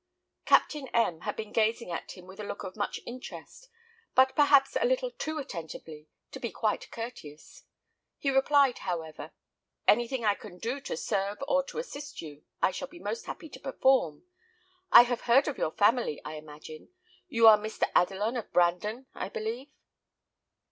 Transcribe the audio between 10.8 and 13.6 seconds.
serve or to assist you I shall be most happy to